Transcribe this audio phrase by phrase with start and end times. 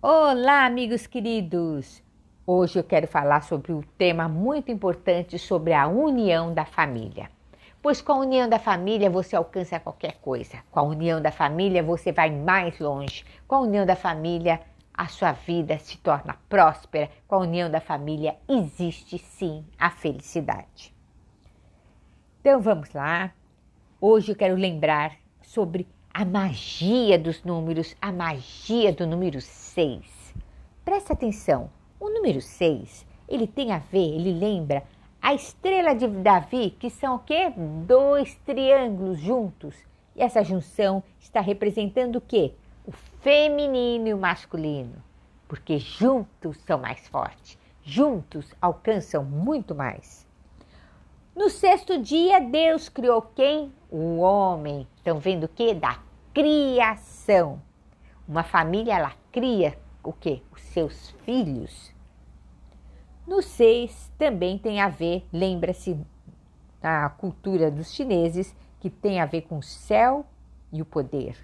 [0.00, 2.00] Olá, amigos queridos!
[2.46, 7.28] Hoje eu quero falar sobre um tema muito importante sobre a união da família.
[7.82, 10.58] Pois com a união da família você alcança qualquer coisa.
[10.70, 13.24] Com a união da família você vai mais longe.
[13.48, 14.60] Com a união da família
[14.94, 17.10] a sua vida se torna próspera.
[17.26, 20.94] Com a união da família existe sim a felicidade.
[22.40, 23.32] Então vamos lá.
[24.00, 30.34] Hoje eu quero lembrar sobre a magia dos números, a magia do número 6.
[30.84, 34.82] Presta atenção, o número 6, ele tem a ver, ele lembra
[35.22, 37.52] a estrela de Davi, que são o quê?
[37.86, 39.76] Dois triângulos juntos.
[40.16, 42.52] E essa junção está representando o quê?
[42.84, 45.00] O feminino e o masculino.
[45.46, 50.26] Porque juntos são mais fortes, juntos alcançam muito mais.
[51.32, 53.72] No sexto dia, Deus criou quem?
[53.88, 54.84] O homem.
[54.96, 55.72] Estão vendo o que?
[55.72, 56.07] Da
[56.38, 57.60] criação.
[58.28, 60.40] Uma família ela cria o que?
[60.52, 61.92] Os seus filhos.
[63.26, 65.98] No seis também tem a ver, lembra-se
[66.80, 70.24] da cultura dos chineses, que tem a ver com o céu
[70.72, 71.36] e o poder.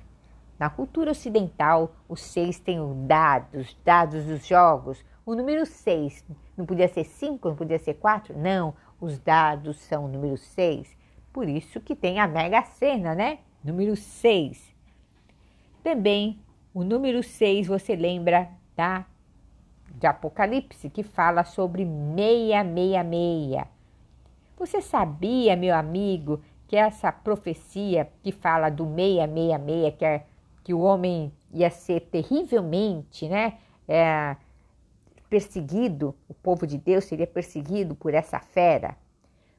[0.60, 5.04] Na cultura ocidental, o seis tem os dados, dados dos jogos.
[5.26, 6.24] O número seis
[6.56, 8.38] não podia ser cinco, não podia ser quatro?
[8.38, 10.96] Não, os dados são o número seis.
[11.32, 13.40] Por isso que tem a Mega Sena, né?
[13.64, 14.72] Número seis.
[15.84, 16.40] Também
[16.72, 19.04] o número 6 você lembra da
[19.96, 23.64] de Apocalipse, que fala sobre 666.
[24.56, 30.26] Você sabia, meu amigo, que essa profecia que fala do 666, que, é,
[30.64, 34.36] que o homem ia ser terrivelmente né, é,
[35.28, 38.96] perseguido, o povo de Deus seria perseguido por essa fera?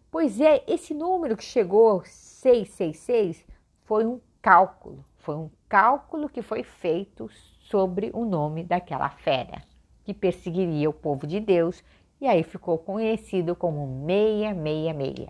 [0.10, 3.46] Pois é, esse número que chegou, 666,
[3.84, 9.64] foi um cálculo, foi um cálculo que foi feito sobre o nome daquela fera
[10.06, 11.84] que perseguiria o povo de Deus
[12.22, 15.30] e aí ficou conhecido como 666,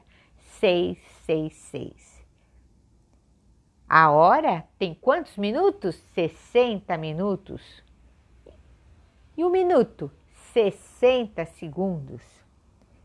[0.60, 2.26] 666.
[3.88, 5.96] A hora tem quantos minutos?
[6.14, 7.84] 60 minutos.
[9.38, 10.12] E o minuto?
[10.54, 12.22] 60 segundos.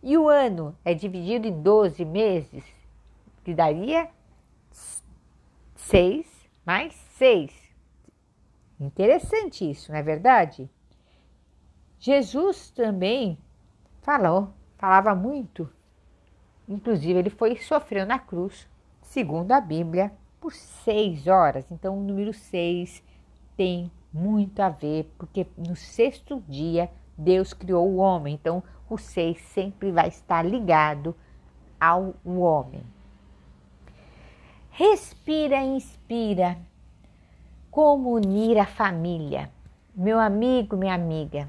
[0.03, 2.65] E o ano é dividido em 12 meses,
[3.45, 4.09] que daria
[5.77, 6.27] 6
[6.65, 7.53] mais 6.
[8.81, 10.71] Interessante isso, não é verdade?
[11.99, 13.37] Jesus também
[14.01, 15.71] falou, falava muito.
[16.67, 18.67] Inclusive, ele foi sofreu na cruz,
[19.03, 20.11] segundo a Bíblia,
[20.41, 21.71] por seis horas.
[21.71, 23.03] Então, o número seis
[23.55, 28.33] tem muito a ver, porque no sexto dia Deus criou o homem.
[28.33, 31.15] Então, o seis sempre vai estar ligado
[31.79, 32.83] ao homem.
[34.71, 36.70] Respira inspira.
[37.71, 39.49] Como unir a família?
[39.95, 41.49] Meu amigo, minha amiga,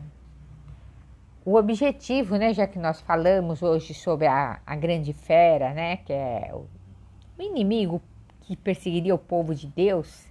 [1.43, 6.13] o objetivo, né, já que nós falamos hoje sobre a, a grande fera, né, que
[6.13, 6.67] é o
[7.41, 7.99] inimigo
[8.41, 10.27] que perseguiria o povo de Deus,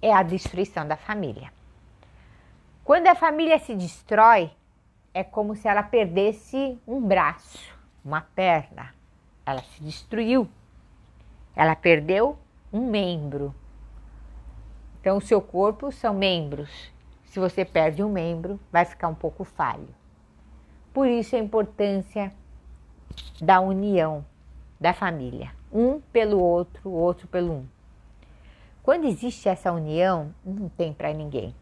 [0.00, 1.52] é a destruição da família.
[2.84, 4.52] Quando a família se destrói,
[5.12, 8.94] é como se ela perdesse um braço, uma perna.
[9.44, 10.48] Ela se destruiu.
[11.56, 12.38] Ela perdeu
[12.72, 13.52] um membro.
[15.02, 16.70] Então, o seu corpo são membros.
[17.24, 19.88] Se você perde um membro, vai ficar um pouco falho.
[20.94, 22.32] Por isso a importância
[23.40, 24.24] da união
[24.78, 27.66] da família, um pelo outro, o outro pelo um.
[28.80, 31.52] Quando existe essa união, não tem para ninguém.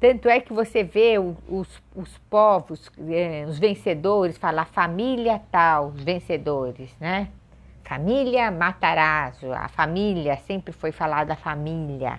[0.00, 6.02] Tanto é que você vê os, os povos, eh, os vencedores, falar família tal, os
[6.02, 7.28] vencedores, né?
[7.88, 12.18] Família Matarazzo, a família, sempre foi falada a família.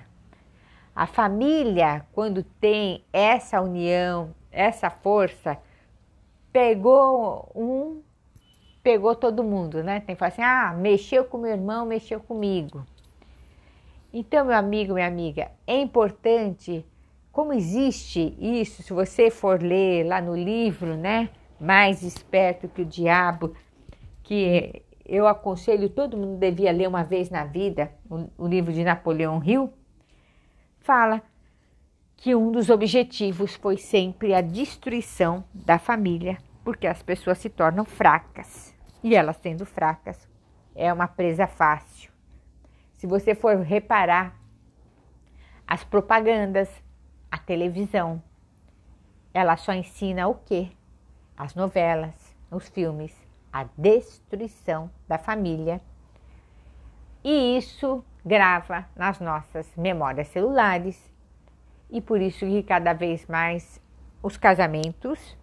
[0.95, 5.57] A família, quando tem essa união, essa força,
[6.53, 8.01] pegou um,
[8.81, 9.99] pegou todo mundo, né?
[9.99, 12.87] Tem que falar assim, ah, mexeu com meu irmão, mexeu comigo.
[14.13, 16.85] Então, meu amigo, minha amiga, é importante,
[17.29, 21.29] como existe isso, se você for ler lá no livro, né?
[21.59, 23.53] Mais esperto que o diabo,
[24.23, 28.83] que eu aconselho todo mundo devia ler uma vez na vida, o, o livro de
[28.83, 29.71] Napoleão Hill,
[30.79, 31.21] fala
[32.17, 37.85] que um dos objetivos foi sempre a destruição da família, porque as pessoas se tornam
[37.85, 38.75] fracas.
[39.03, 40.27] E elas sendo fracas,
[40.75, 42.11] é uma presa fácil.
[42.93, 44.35] Se você for reparar,
[45.65, 46.69] as propagandas,
[47.31, 48.21] a televisão,
[49.33, 50.71] ela só ensina o quê?
[51.37, 55.81] As novelas, os filmes, a destruição da família.
[57.23, 61.11] E isso grava nas nossas memórias celulares
[61.89, 63.81] e por isso que cada vez mais
[64.21, 65.37] os casamentos,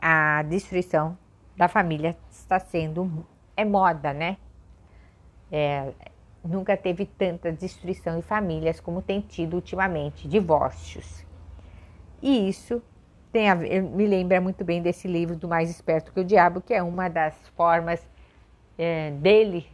[0.00, 1.16] a destruição
[1.56, 3.26] da família está sendo
[3.56, 4.36] é moda, né?
[5.50, 5.92] É,
[6.44, 11.24] nunca teve tanta destruição de famílias como tem tido ultimamente, divórcios.
[12.22, 12.82] E isso
[13.32, 16.74] tem a me lembra muito bem desse livro do Mais Esperto que o Diabo, que
[16.74, 18.06] é uma das formas
[18.76, 19.66] é, dele,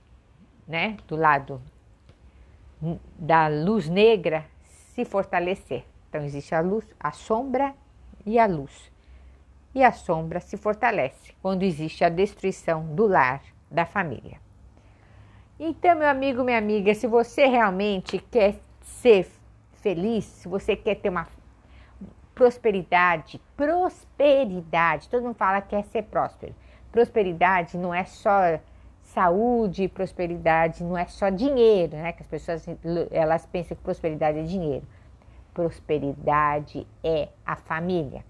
[0.67, 1.61] né, do lado
[3.19, 4.45] da luz negra,
[4.95, 5.85] se fortalecer.
[6.09, 7.75] Então existe a luz, a sombra
[8.25, 8.91] e a luz.
[9.75, 14.39] E a sombra se fortalece quando existe a destruição do lar, da família.
[15.59, 19.27] Então, meu amigo, minha amiga, se você realmente quer ser
[19.75, 21.27] feliz, se você quer ter uma
[22.37, 26.55] prosperidade, prosperidade, todo mundo fala que quer ser próspero.
[26.93, 28.61] Prosperidade não é só
[29.03, 32.13] saúde, prosperidade não é só dinheiro, né?
[32.13, 32.67] Que as pessoas
[33.11, 34.87] elas pensam que prosperidade é dinheiro.
[35.55, 38.23] Prosperidade é a família.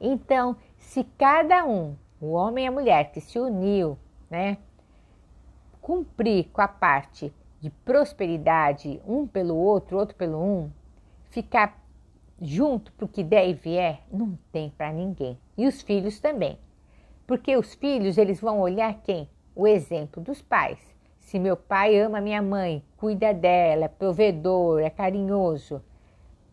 [0.00, 3.98] Então, se cada um, o homem e a mulher que se uniu,
[4.30, 4.56] né,
[5.82, 10.70] cumprir com a parte de prosperidade, um pelo outro, outro pelo um,
[11.30, 11.78] ficar
[12.40, 15.38] junto para o que der e vier, não tem para ninguém.
[15.56, 16.58] E os filhos também.
[17.26, 19.28] Porque os filhos, eles vão olhar quem?
[19.54, 20.78] O exemplo dos pais.
[21.18, 25.82] Se meu pai ama minha mãe, cuida dela, é provedor, é carinhoso,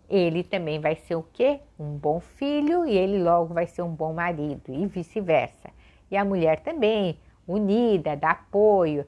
[0.09, 1.59] ele também vai ser o quê?
[1.79, 5.69] Um bom filho e ele logo vai ser um bom marido e vice-versa.
[6.11, 7.17] E a mulher também,
[7.47, 9.05] unida, dá apoio,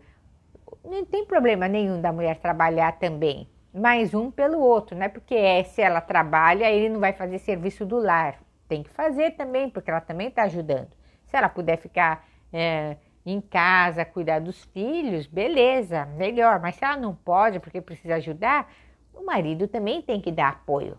[0.83, 5.07] não tem problema nenhum da mulher trabalhar também, mais um pelo outro, né?
[5.07, 8.39] Porque é, se ela trabalha, ele não vai fazer serviço do lar.
[8.67, 10.89] Tem que fazer também, porque ela também está ajudando.
[11.25, 16.59] Se ela puder ficar é, em casa, cuidar dos filhos, beleza, melhor.
[16.59, 18.71] Mas se ela não pode, porque precisa ajudar,
[19.13, 20.97] o marido também tem que dar apoio.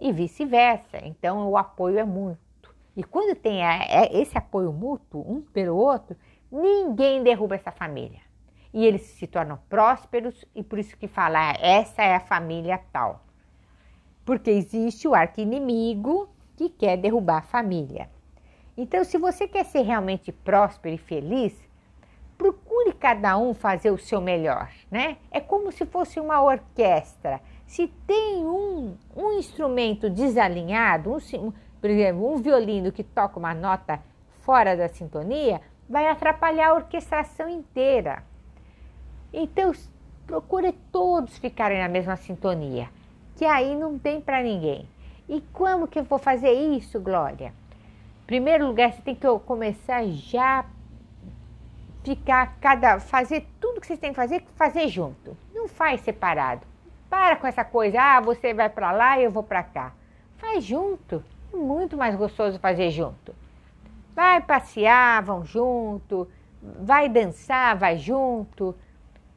[0.00, 0.98] E vice-versa.
[1.02, 2.38] Então, o apoio é mútuo.
[2.96, 6.16] E quando tem é, esse apoio mútuo, um pelo outro,
[6.50, 8.27] ninguém derruba essa família
[8.72, 13.24] e eles se tornam prósperos e por isso que fala, essa é a família tal.
[14.24, 18.10] Porque existe o arqui-inimigo que quer derrubar a família.
[18.76, 21.52] Então, se você quer ser realmente próspero e feliz,
[22.36, 25.16] procure cada um fazer o seu melhor, né?
[25.30, 27.40] É como se fosse uma orquestra.
[27.66, 34.00] Se tem um, um instrumento desalinhado, um, por exemplo, um violino que toca uma nota
[34.42, 38.22] fora da sintonia, vai atrapalhar a orquestração inteira.
[39.32, 39.72] Então,
[40.26, 42.88] procure todos ficarem na mesma sintonia,
[43.36, 44.88] que aí não tem para ninguém.
[45.28, 47.52] E como que eu vou fazer isso, Glória?
[48.26, 50.64] Primeiro lugar, você tem que começar já
[52.02, 55.36] ficar cada fazer tudo que vocês têm que fazer, fazer junto.
[55.54, 56.66] Não faz separado.
[57.10, 59.92] Para com essa coisa, ah, você vai para lá e eu vou para cá.
[60.38, 61.22] Faz junto.
[61.52, 63.34] É muito mais gostoso fazer junto.
[64.14, 66.28] Vai passear, vão junto.
[66.62, 68.74] Vai dançar, vai junto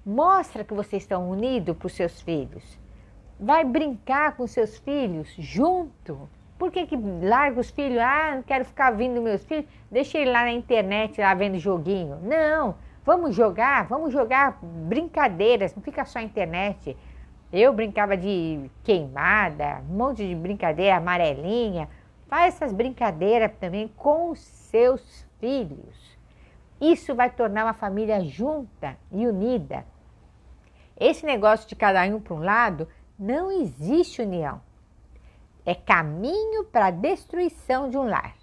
[0.06, 2.80] Mostra que vocês estão unidos para os seus filhos.
[3.39, 6.27] Vai brincar com seus filhos junto.
[6.57, 8.00] Por que, que larga os filhos?
[8.00, 9.65] Ah, não quero ficar vindo meus filhos.
[9.92, 12.18] Deixa ele lá na internet, lá vendo joguinho.
[12.24, 12.75] Não,
[13.06, 16.98] vamos jogar, vamos jogar brincadeiras, não fica só na internet.
[17.53, 21.88] Eu brincava de queimada, um monte de brincadeira amarelinha.
[22.27, 26.17] Faz essas brincadeiras também com os seus filhos.
[26.81, 29.85] Isso vai tornar uma família junta e unida.
[31.00, 32.88] Esse negócio de cada um para um lado,
[33.19, 34.59] não existe união.
[35.63, 38.35] É caminho para a destruição de um lar.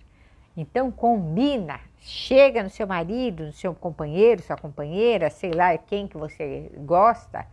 [0.57, 6.17] Então combina, chega no seu marido, no seu companheiro, sua companheira, sei lá quem que
[6.17, 7.45] você gosta,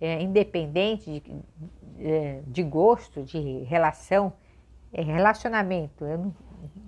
[0.00, 1.32] é, independente de,
[1.98, 4.32] é, de, gosto, de relação,
[4.92, 6.04] é relacionamento.
[6.04, 6.34] Eu não,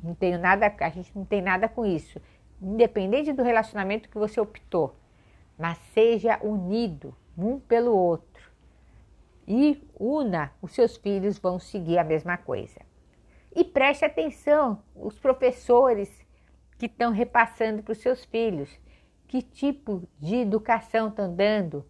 [0.01, 2.21] não tenho nada, a gente não tem nada com isso
[2.63, 4.95] independente do relacionamento que você optou,
[5.59, 8.33] mas seja unido um pelo outro
[9.47, 12.81] e una, os seus filhos vão seguir a mesma coisa.
[13.55, 16.11] E preste atenção, os professores
[16.79, 18.71] que estão repassando para os seus filhos,
[19.29, 21.85] que tipo de educação estão dando.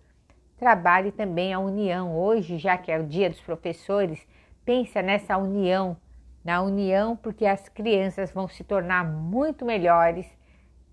[0.56, 2.16] Trabalhe também a união.
[2.16, 4.26] Hoje, já que é o dia dos professores,
[4.64, 5.96] pensa nessa união,
[6.44, 10.26] na união, porque as crianças vão se tornar muito melhores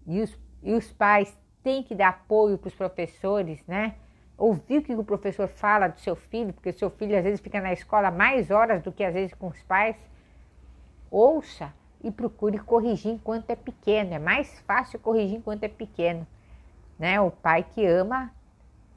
[0.09, 3.95] e os, e os pais têm que dar apoio para os professores, né?
[4.37, 7.39] Ouvir o que o professor fala do seu filho, porque o seu filho às vezes
[7.39, 9.95] fica na escola mais horas do que às vezes com os pais.
[11.11, 11.73] Ouça
[12.03, 14.13] e procure corrigir enquanto é pequeno.
[14.13, 16.25] É mais fácil corrigir enquanto é pequeno.
[16.97, 17.19] Né?
[17.21, 18.31] O pai que ama,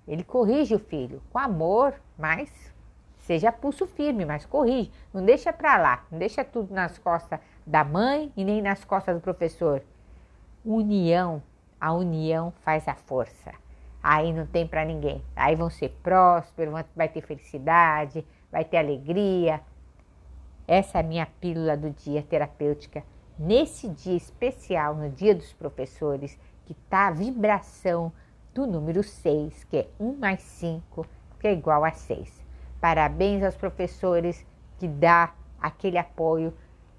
[0.09, 2.73] ele corrige o filho com amor, mas
[3.23, 4.91] Seja pulso firme, mas corrige.
[5.15, 6.05] Não deixa para lá.
[6.11, 9.83] Não deixa tudo nas costas da mãe e nem nas costas do professor.
[10.65, 11.43] União.
[11.81, 13.53] A união faz a força.
[14.03, 15.23] Aí não tem para ninguém.
[15.35, 19.61] Aí vão ser prósperos, vai ter felicidade, vai ter alegria.
[20.67, 23.03] Essa é a minha pílula do dia terapêutica.
[23.39, 28.13] Nesse dia especial, no dia dos professores, que está a vibração
[28.55, 31.07] do número 6, que é 1 mais 5,
[31.41, 32.45] que é igual a 6.
[32.81, 34.45] Parabéns aos professores
[34.79, 36.53] que dá aquele apoio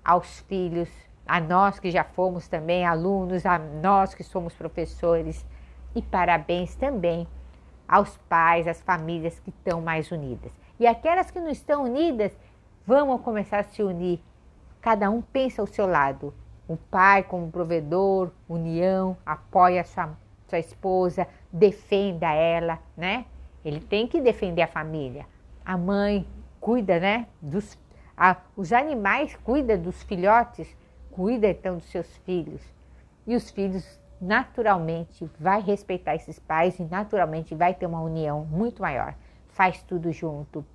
[0.03, 0.89] aos filhos,
[1.25, 5.45] a nós que já fomos também alunos, a nós que somos professores
[5.95, 7.27] e parabéns também
[7.87, 10.51] aos pais, às famílias que estão mais unidas.
[10.79, 12.35] E aquelas que não estão unidas,
[12.85, 14.19] vamos começar a se unir.
[14.81, 16.33] Cada um pensa ao seu lado.
[16.67, 23.25] O pai como provedor, união, apoia a sua, sua esposa, defenda ela, né?
[23.63, 25.25] Ele tem que defender a família.
[25.63, 26.27] A mãe
[26.59, 27.27] cuida, né?
[27.41, 27.77] Dos,
[28.17, 30.75] a, os animais cuidam dos filhotes,
[31.13, 32.61] cuida então dos seus filhos.
[33.25, 38.81] E os filhos naturalmente vai respeitar esses pais e naturalmente vai ter uma união muito
[38.81, 39.13] maior.
[39.49, 40.65] Faz tudo junto.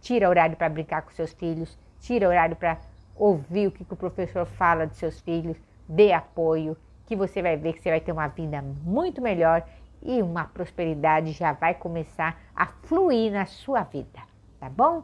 [0.00, 2.78] Tira horário para brincar com seus filhos, tira horário para
[3.14, 5.56] ouvir o que, que o professor fala dos seus filhos,
[5.88, 9.66] dê apoio, que você vai ver que você vai ter uma vida muito melhor
[10.02, 14.20] e uma prosperidade já vai começar a fluir na sua vida,
[14.60, 15.02] tá bom?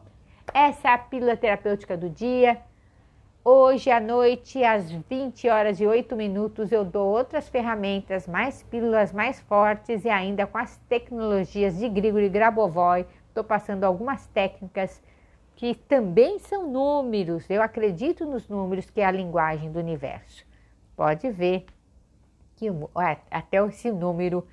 [0.52, 2.60] Essa é a pílula terapêutica do dia.
[3.44, 9.12] Hoje à noite, às 20 horas e 8 minutos, eu dou outras ferramentas, mais pílulas
[9.12, 13.04] mais fortes e ainda com as tecnologias de Grigori Grabovoi.
[13.26, 15.02] Estou passando algumas técnicas
[15.56, 17.50] que também são números.
[17.50, 20.46] Eu acredito nos números, que é a linguagem do universo.
[20.94, 21.66] Pode ver
[22.54, 22.68] que
[23.28, 24.46] até esse número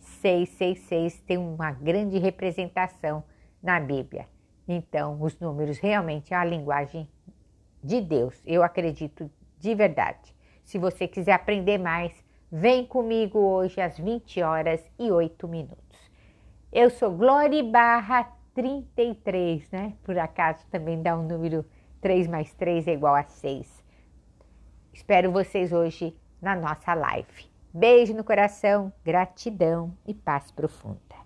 [0.00, 3.22] 666 tem uma grande representação
[3.62, 4.26] na Bíblia.
[4.66, 7.08] Então, os números realmente é a linguagem
[7.86, 8.42] de Deus.
[8.44, 10.34] Eu acredito de verdade.
[10.64, 12.12] Se você quiser aprender mais,
[12.50, 16.10] vem comigo hoje às 20 horas e 8 minutos.
[16.72, 19.94] Eu sou Glória Barra 33, né?
[20.02, 21.64] Por acaso também dá um número
[22.00, 23.84] 3 mais 3 é igual a 6.
[24.92, 27.50] Espero vocês hoje na nossa live.
[27.72, 31.25] Beijo no coração, gratidão e paz profunda.